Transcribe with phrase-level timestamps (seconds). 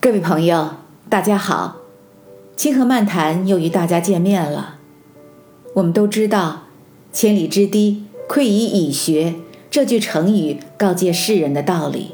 [0.00, 0.76] 各位朋友，
[1.10, 1.78] 大家好，
[2.56, 4.76] 清河漫谈又与大家见面了。
[5.74, 6.66] 我们都知道
[7.12, 9.34] “千里之堤，溃于蚁穴”
[9.68, 12.12] 这句成语告诫世人的道理。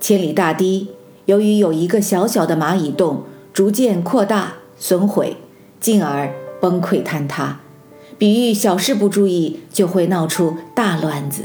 [0.00, 0.88] 千里大堤，
[1.26, 5.36] 由于有一个小小的蚂蚁洞，逐渐扩大、损毁，
[5.78, 7.60] 进而崩溃坍塌，
[8.16, 11.42] 比喻小事不注意就会闹出大乱子。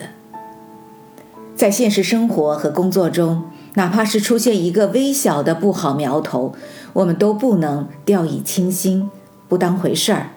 [1.54, 3.44] 在现实生活和工作中，
[3.78, 6.56] 哪怕是出现一个微小的不好苗头，
[6.94, 9.12] 我们都不能掉以轻心，
[9.48, 10.32] 不当回事儿，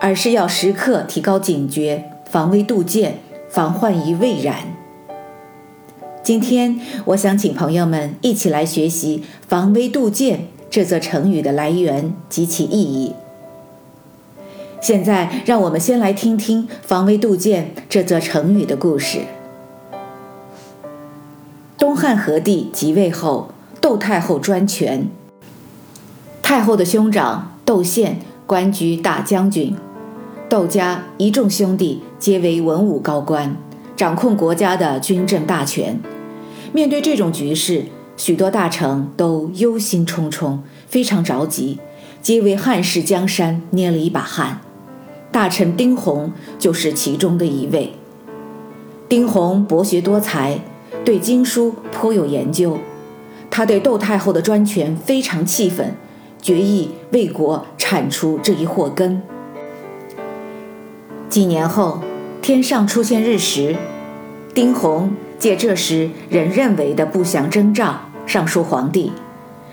[0.00, 3.18] 而是要时刻提高警觉，防微杜渐，
[3.50, 4.76] 防患于未然。
[6.22, 13.12] 今天，我想请朋友们一起来学习“防微杜渐”这则成语的来源及其意义。
[14.80, 19.22] 现在，让我们先来听听“防微杜渐”这则成语的故事。
[21.84, 25.06] 东汉和帝即位后，窦太后专权。
[26.40, 29.76] 太后的兄长窦宪官居大将军，
[30.48, 33.54] 窦家一众兄弟皆为文武高官，
[33.94, 36.00] 掌控国家的军政大权。
[36.72, 37.84] 面对这种局势，
[38.16, 41.80] 许多大臣都忧心忡忡，非常着急，
[42.22, 44.62] 皆为汉室江山捏了一把汗。
[45.30, 47.92] 大臣丁弘就是其中的一位。
[49.06, 50.60] 丁弘博学多才。
[51.04, 52.78] 对经书颇有研究，
[53.50, 55.94] 他对窦太后的专权非常气愤，
[56.40, 59.22] 决意为国铲除这一祸根。
[61.28, 62.00] 几年后，
[62.40, 63.76] 天上出现日食，
[64.54, 69.12] 丁弘借这时人认为的不祥征兆，上书皇帝，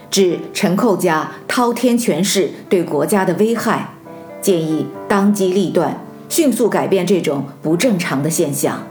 [0.10, 3.94] 指陈寇家滔天权势对国家的危害，
[4.42, 8.84] 建议当机立断，迅速改变这种不正常的现象。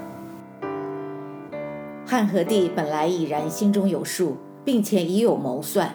[2.11, 5.95] 汉和帝本来已然心中有数，并且已有谋算，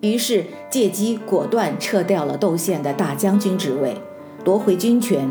[0.00, 3.94] 于是借机果断撤掉了窦宪的大将军职位，
[4.42, 5.28] 夺回军权。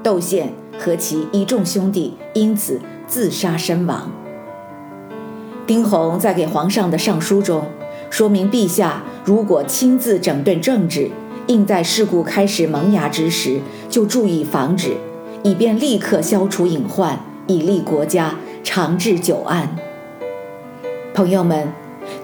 [0.00, 4.12] 窦宪和其一众兄弟因此自杀身亡。
[5.66, 7.64] 丁弘在给皇上的上书中
[8.10, 11.10] 说明，陛下如果亲自整顿政治，
[11.48, 13.58] 应在事故开始萌芽之时
[13.88, 14.96] 就注意防止，
[15.42, 17.18] 以便立刻消除隐患，
[17.48, 18.36] 以利国家。
[18.64, 19.76] 长治久安。
[21.12, 21.68] 朋友们，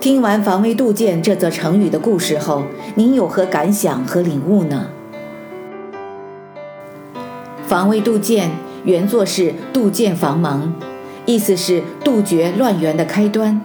[0.01, 2.65] 听完“防微杜渐”这则成语的故事后，
[2.95, 4.89] 您有何感想和领悟呢
[7.69, 8.51] ？“防微杜渐”
[8.85, 10.73] 原作是“杜渐防萌”，
[11.27, 13.61] 意思是杜绝乱源的开端，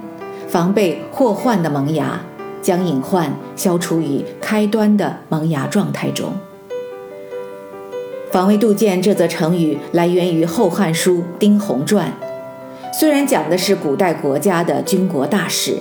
[0.50, 2.19] 防备祸患的萌芽，
[2.62, 6.34] 将隐患消除于开端的萌芽状态中。
[8.31, 12.08] “防微杜渐”这则成语来源于《后汉书·丁弘传》。
[12.98, 15.80] 虽然讲的是古代国家的军国大事，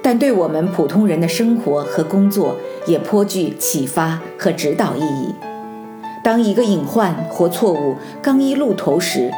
[0.00, 2.56] 但对我们普通人的生活和工作
[2.86, 5.34] 也颇具启发和指导意义。
[6.22, 9.32] 当一个隐患或错误刚一露头时，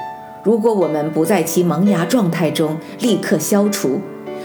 [0.44, 3.98] 如果我们不在其萌芽状态中立刻消除，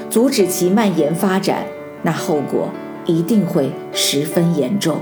[0.09, 1.65] 阻止其蔓延发展，
[2.03, 2.69] 那后果
[3.05, 4.99] 一定会十分严重。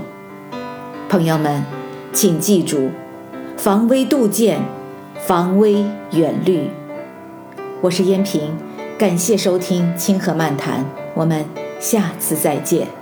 [1.08, 1.62] 朋友们，
[2.12, 2.90] 请记住：
[3.56, 4.60] 防微杜渐，
[5.14, 6.68] 防微远虑。
[7.82, 8.54] 我是燕平，
[8.98, 11.42] 感谢收听清河漫谈，我们
[11.80, 12.99] 下次再见。